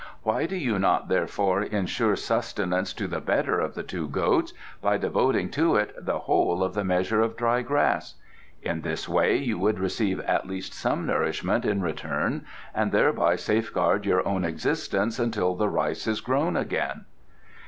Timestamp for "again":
16.57-17.05